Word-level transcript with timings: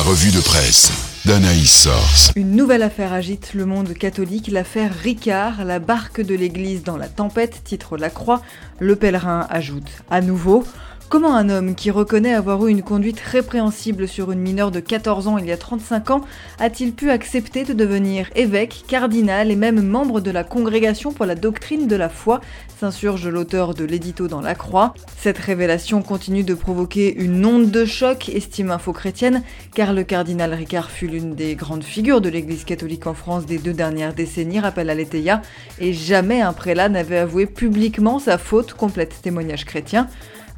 Revue 0.00 0.30
de 0.30 0.40
presse 0.40 0.90
d'Anaïs 1.26 1.82
Source. 1.82 2.32
Une 2.34 2.56
nouvelle 2.56 2.82
affaire 2.82 3.12
agite 3.12 3.52
le 3.52 3.66
monde 3.66 3.92
catholique, 3.92 4.48
l'affaire 4.50 4.94
Ricard, 4.94 5.66
la 5.66 5.78
barque 5.78 6.22
de 6.22 6.34
l'église 6.34 6.82
dans 6.82 6.96
la 6.96 7.06
tempête, 7.06 7.60
titre 7.64 7.98
La 7.98 8.08
Croix. 8.08 8.40
Le 8.78 8.96
pèlerin 8.96 9.46
ajoute 9.50 9.90
à 10.10 10.22
nouveau 10.22 10.64
Comment 11.10 11.34
un 11.34 11.48
homme 11.48 11.74
qui 11.74 11.90
reconnaît 11.90 12.34
avoir 12.34 12.64
eu 12.64 12.70
une 12.70 12.84
conduite 12.84 13.18
répréhensible 13.18 14.06
sur 14.06 14.30
une 14.30 14.38
mineure 14.38 14.70
de 14.70 14.78
14 14.78 15.26
ans 15.26 15.38
il 15.38 15.46
y 15.46 15.50
a 15.50 15.56
35 15.56 16.10
ans 16.12 16.20
a-t-il 16.60 16.92
pu 16.92 17.10
accepter 17.10 17.64
de 17.64 17.72
devenir 17.72 18.30
évêque, 18.36 18.84
cardinal 18.86 19.50
et 19.50 19.56
même 19.56 19.82
membre 19.82 20.20
de 20.20 20.30
la 20.30 20.44
Congrégation 20.44 21.10
pour 21.10 21.26
la 21.26 21.34
doctrine 21.34 21.88
de 21.88 21.96
la 21.96 22.10
foi 22.10 22.40
s'insurge 22.78 23.26
l'auteur 23.26 23.74
de 23.74 23.84
l'édito 23.84 24.28
dans 24.28 24.40
la 24.40 24.54
Croix. 24.54 24.94
Cette 25.18 25.38
révélation 25.38 26.00
continue 26.00 26.44
de 26.44 26.54
provoquer 26.54 27.12
une 27.12 27.44
onde 27.44 27.72
de 27.72 27.84
choc, 27.84 28.28
estime 28.28 28.70
Info 28.70 28.92
Chrétienne, 28.92 29.42
car 29.74 29.92
le 29.92 30.04
cardinal 30.04 30.54
Ricard 30.54 30.90
fut 30.90 31.08
l'une 31.08 31.34
des 31.34 31.56
grandes 31.56 31.82
figures 31.82 32.20
de 32.20 32.28
l'Église 32.28 32.62
catholique 32.62 33.08
en 33.08 33.14
France 33.14 33.46
des 33.46 33.58
deux 33.58 33.72
dernières 33.72 34.14
décennies, 34.14 34.60
rappelle 34.60 34.88
Aletheia, 34.88 35.42
et 35.80 35.92
jamais 35.92 36.40
un 36.40 36.52
prélat 36.52 36.88
n'avait 36.88 37.18
avoué 37.18 37.46
publiquement 37.46 38.20
sa 38.20 38.38
faute, 38.38 38.74
complète 38.74 39.20
témoignage 39.20 39.64
chrétien. 39.64 40.08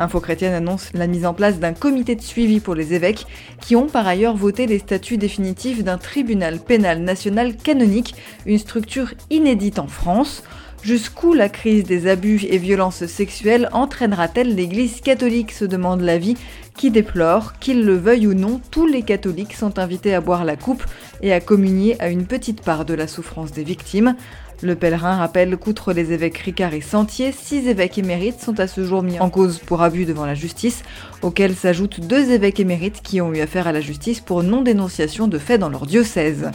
Info 0.03 0.19
Chrétienne 0.19 0.53
annonce 0.53 0.91
la 0.95 1.07
mise 1.07 1.25
en 1.25 1.33
place 1.33 1.61
d'un 1.61 1.75
comité 1.75 2.17
de 2.17 2.23
suivi 2.23 2.59
pour 2.59 2.75
les 2.75 2.93
évêques 2.93 3.25
qui 3.61 3.77
ont 3.77 3.87
par 3.87 4.07
ailleurs 4.07 4.37
voté 4.37 4.67
les 4.67 4.81
statuts 4.81 5.17
définitifs 5.17 5.85
d'un 5.85 5.97
tribunal 5.97 6.59
pénal 6.59 7.01
national 7.03 7.57
canonique, 7.57 8.17
une 8.45 8.59
structure 8.59 9.15
inédite 9.31 9.79
en 9.79 9.87
France. 9.87 10.43
Jusqu'où 10.83 11.33
la 11.33 11.49
crise 11.49 11.85
des 11.85 12.09
abus 12.09 12.45
et 12.51 12.59
violences 12.59 13.07
sexuelles 13.07 13.69
entraînera-t-elle 13.71 14.57
l'Église 14.57 15.01
catholique 15.01 15.53
se 15.53 15.65
demande 15.65 16.01
la 16.01 16.19
vie, 16.19 16.37
qui 16.77 16.91
déplore, 16.91 17.53
qu'ils 17.61 17.85
le 17.85 17.97
veuillent 17.97 18.27
ou 18.27 18.35
non, 18.35 18.61
tous 18.73 18.89
les 18.89 19.03
catholiques 19.03 19.55
sont 19.55 19.79
invités 19.79 20.13
à 20.13 20.21
boire 20.21 20.45
la 20.45 20.57
coupe 20.57 20.83
et 21.21 21.33
à 21.33 21.39
communier 21.39 21.95
à 22.01 22.09
une 22.09 22.27
petite 22.27 22.63
part 22.63 22.85
de 22.85 22.95
la 22.95 23.07
souffrance 23.07 23.53
des 23.53 23.63
victimes. 23.63 24.17
Le 24.63 24.77
pèlerin 24.77 25.17
rappelle 25.17 25.57
qu'outre 25.57 25.93
les 25.93 26.13
évêques 26.13 26.39
Ricard 26.39 26.73
et 26.73 26.81
Sentier, 26.81 27.33
six 27.33 27.67
évêques 27.67 27.99
émérites 27.99 28.41
sont 28.41 28.61
à 28.61 28.69
ce 28.69 28.85
jour 28.85 29.03
mis 29.03 29.19
en 29.19 29.29
cause 29.29 29.59
pour 29.59 29.83
abus 29.83 30.05
devant 30.05 30.25
la 30.25 30.37
justice, 30.37 30.85
auxquels 31.21 31.57
s'ajoutent 31.57 31.99
deux 31.99 32.31
évêques 32.31 32.61
émérites 32.61 33.03
qui 33.03 33.21
ont 33.21 33.33
eu 33.35 33.41
affaire 33.41 33.67
à 33.67 33.73
la 33.73 33.81
justice 33.81 34.21
pour 34.21 34.45
non-dénonciation 34.45 35.27
de 35.27 35.39
faits 35.39 35.59
dans 35.59 35.69
leur 35.69 35.85
diocèse. 35.85 36.53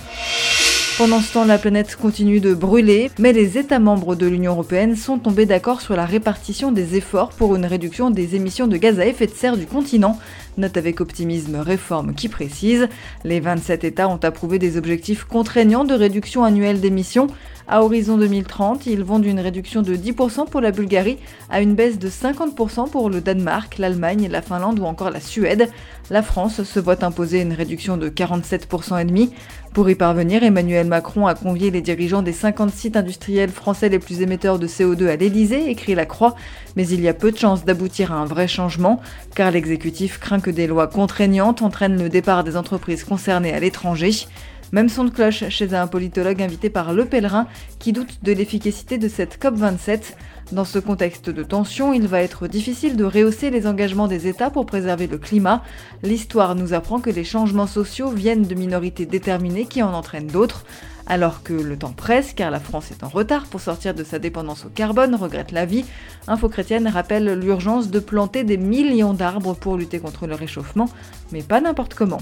Pendant 0.97 1.19
ce 1.19 1.33
temps, 1.33 1.45
la 1.45 1.59
planète 1.59 1.95
continue 1.95 2.39
de 2.39 2.55
brûler, 2.55 3.11
mais 3.19 3.31
les 3.31 3.59
États 3.59 3.77
membres 3.77 4.15
de 4.15 4.25
l'Union 4.25 4.53
européenne 4.53 4.95
sont 4.95 5.19
tombés 5.19 5.45
d'accord 5.45 5.81
sur 5.81 5.95
la 5.95 6.05
répartition 6.05 6.71
des 6.71 6.95
efforts 6.95 7.29
pour 7.29 7.55
une 7.55 7.67
réduction 7.67 8.09
des 8.09 8.35
émissions 8.35 8.65
de 8.65 8.77
gaz 8.77 8.99
à 8.99 9.05
effet 9.05 9.27
de 9.27 9.31
serre 9.31 9.57
du 9.57 9.67
continent. 9.67 10.17
Note 10.57 10.75
avec 10.75 10.99
optimisme 10.99 11.57
réforme 11.57 12.15
qui 12.15 12.29
précise, 12.29 12.87
les 13.23 13.39
27 13.39 13.83
États 13.83 14.09
ont 14.09 14.19
approuvé 14.23 14.57
des 14.57 14.75
objectifs 14.75 15.23
contraignants 15.23 15.85
de 15.85 15.93
réduction 15.93 16.43
annuelle 16.43 16.81
d'émissions. 16.81 17.27
À 17.69 17.83
horizon 17.83 18.17
2030, 18.17 18.85
ils 18.85 19.03
vont 19.03 19.19
d'une 19.19 19.41
réduction 19.41 19.81
de 19.81 19.93
10% 19.93 20.47
pour 20.49 20.61
la 20.61 20.71
Bulgarie 20.71 21.17
à 21.49 21.59
une 21.59 21.75
baisse 21.75 21.99
de 21.99 22.07
50% 22.07 22.89
pour 22.89 23.09
le 23.09 23.19
Danemark, 23.19 23.77
l'Allemagne, 23.77 24.29
la 24.31 24.41
Finlande 24.41 24.79
ou 24.79 24.85
encore 24.85 25.09
la 25.09 25.19
Suède. 25.19 25.69
La 26.09 26.21
France 26.21 26.63
se 26.63 26.79
voit 26.79 27.03
imposer 27.03 27.41
une 27.41 27.51
réduction 27.51 27.97
de 27.97 28.07
47% 28.07 29.01
et 29.01 29.03
demi. 29.03 29.33
Pour 29.73 29.89
y 29.89 29.95
parvenir, 29.95 30.43
Emmanuel 30.43 30.87
Macron 30.87 31.27
a 31.27 31.35
convié 31.35 31.69
les 31.69 31.81
dirigeants 31.81 32.21
des 32.21 32.31
50 32.31 32.71
sites 32.71 32.95
industriels 32.95 33.49
français 33.49 33.89
les 33.89 33.99
plus 33.99 34.21
émetteurs 34.21 34.59
de 34.59 34.67
CO2 34.67 35.09
à 35.09 35.17
l'Elysée, 35.17 35.69
écrit 35.69 35.93
la 35.93 36.05
Croix, 36.05 36.35
mais 36.77 36.87
il 36.87 37.01
y 37.01 37.09
a 37.09 37.13
peu 37.13 37.33
de 37.33 37.37
chances 37.37 37.65
d'aboutir 37.65 38.13
à 38.13 38.15
un 38.15 38.25
vrai 38.25 38.47
changement, 38.47 39.01
car 39.35 39.51
l'exécutif 39.51 40.19
craint 40.19 40.39
que 40.39 40.51
des 40.51 40.67
lois 40.67 40.87
contraignantes 40.87 41.61
entraînent 41.61 42.01
le 42.01 42.07
départ 42.07 42.45
des 42.45 42.55
entreprises 42.55 43.03
concernées 43.03 43.53
à 43.53 43.59
l'étranger. 43.59 44.13
Même 44.73 44.89
son 44.89 45.05
de 45.05 45.09
cloche 45.09 45.47
chez 45.49 45.73
un 45.73 45.87
politologue 45.87 46.41
invité 46.41 46.69
par 46.69 46.93
Le 46.93 47.05
Pèlerin 47.05 47.47
qui 47.79 47.93
doute 47.93 48.23
de 48.23 48.33
l'efficacité 48.33 48.97
de 48.97 49.07
cette 49.07 49.41
COP27. 49.41 50.13
Dans 50.51 50.65
ce 50.65 50.79
contexte 50.79 51.29
de 51.29 51.43
tension, 51.43 51.93
il 51.93 52.07
va 52.07 52.21
être 52.21 52.47
difficile 52.47 52.97
de 52.97 53.05
rehausser 53.05 53.49
les 53.49 53.65
engagements 53.65 54.07
des 54.07 54.27
États 54.27 54.49
pour 54.49 54.65
préserver 54.65 55.07
le 55.07 55.17
climat. 55.17 55.63
L'histoire 56.03 56.55
nous 56.55 56.73
apprend 56.73 56.99
que 56.99 57.09
les 57.09 57.23
changements 57.23 57.67
sociaux 57.67 58.09
viennent 58.09 58.45
de 58.45 58.55
minorités 58.55 59.05
déterminées 59.05 59.65
qui 59.65 59.83
en 59.83 59.93
entraînent 59.93 60.27
d'autres. 60.27 60.65
Alors 61.05 61.41
que 61.41 61.53
le 61.53 61.77
temps 61.77 61.93
presse, 61.93 62.33
car 62.33 62.51
la 62.51 62.59
France 62.59 62.91
est 62.91 63.03
en 63.03 63.07
retard 63.07 63.45
pour 63.45 63.61
sortir 63.61 63.93
de 63.93 64.03
sa 64.03 64.19
dépendance 64.19 64.65
au 64.65 64.69
carbone, 64.69 65.15
regrette 65.15 65.51
la 65.51 65.65
vie, 65.65 65.85
Info 66.27 66.49
Chrétienne 66.49 66.87
rappelle 66.87 67.39
l'urgence 67.39 67.89
de 67.89 67.99
planter 67.99 68.43
des 68.43 68.57
millions 68.57 69.13
d'arbres 69.13 69.53
pour 69.53 69.77
lutter 69.77 69.99
contre 69.99 70.27
le 70.27 70.35
réchauffement, 70.35 70.89
mais 71.31 71.43
pas 71.43 71.61
n'importe 71.61 71.93
comment. 71.93 72.21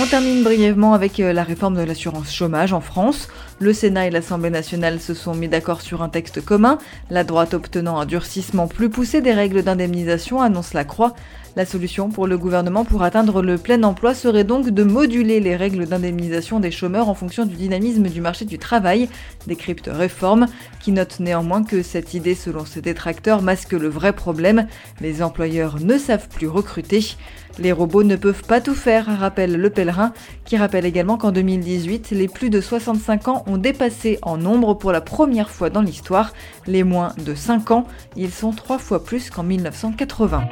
On 0.00 0.06
termine 0.06 0.42
brièvement 0.42 0.92
avec 0.92 1.20
euh, 1.20 1.32
la 1.32 1.44
réforme 1.44 1.76
de 1.76 1.82
l'assurance 1.82 2.34
chômage 2.34 2.72
en 2.72 2.80
France. 2.80 3.28
Le 3.60 3.72
Sénat 3.72 4.08
et 4.08 4.10
l'Assemblée 4.10 4.50
nationale 4.50 4.98
se 4.98 5.14
sont 5.14 5.34
mis 5.34 5.46
d'accord 5.46 5.82
sur 5.82 6.02
un 6.02 6.08
texte 6.08 6.44
commun, 6.44 6.78
la 7.10 7.22
droite 7.22 7.54
obtenant 7.54 8.00
un 8.00 8.04
durcissement 8.04 8.66
plus 8.66 8.90
poussé 8.90 9.20
des 9.20 9.32
règles 9.32 9.62
d'indemnisation, 9.62 10.42
annonce 10.42 10.74
la 10.74 10.84
Croix. 10.84 11.14
La 11.54 11.64
solution 11.64 12.08
pour 12.08 12.26
le 12.26 12.36
gouvernement 12.36 12.84
pour 12.84 13.04
atteindre 13.04 13.40
le 13.40 13.56
plein 13.56 13.80
emploi 13.84 14.12
serait 14.12 14.42
donc 14.42 14.70
de 14.70 14.82
moduler 14.82 15.38
les 15.38 15.54
règles 15.54 15.86
d'indemnisation 15.86 16.58
des 16.58 16.72
chômeurs 16.72 17.08
en 17.08 17.14
fonction 17.14 17.46
du 17.46 17.54
dynamisme 17.54 18.08
du 18.08 18.20
marché 18.20 18.44
du 18.44 18.58
travail, 18.58 19.08
décrypte 19.46 19.88
Réforme, 19.92 20.48
qui 20.80 20.90
note 20.90 21.20
néanmoins 21.20 21.62
que 21.62 21.82
cette 21.82 22.12
idée, 22.12 22.34
selon 22.34 22.64
ses 22.64 22.80
détracteurs, 22.80 23.40
masque 23.40 23.72
le 23.72 23.88
vrai 23.88 24.12
problème. 24.12 24.66
Les 25.00 25.22
employeurs 25.22 25.78
ne 25.78 25.96
savent 25.96 26.28
plus 26.28 26.48
recruter. 26.48 27.14
Les 27.60 27.70
robots 27.70 28.02
ne 28.02 28.16
peuvent 28.16 28.42
pas 28.42 28.60
tout 28.60 28.74
faire, 28.74 29.20
rappelle 29.20 29.54
Le 29.54 29.70
Qui 30.44 30.56
rappelle 30.56 30.86
également 30.86 31.16
qu'en 31.16 31.32
2018, 31.32 32.10
les 32.10 32.28
plus 32.28 32.50
de 32.50 32.60
65 32.60 33.28
ans 33.28 33.44
ont 33.46 33.58
dépassé 33.58 34.18
en 34.22 34.36
nombre 34.36 34.74
pour 34.74 34.92
la 34.92 35.00
première 35.00 35.50
fois 35.50 35.70
dans 35.70 35.82
l'histoire 35.82 36.32
les 36.66 36.84
moins 36.84 37.12
de 37.24 37.34
5 37.34 37.70
ans. 37.70 37.86
Ils 38.16 38.32
sont 38.32 38.52
trois 38.52 38.78
fois 38.78 39.04
plus 39.04 39.30
qu'en 39.30 39.42
1980. 39.42 40.48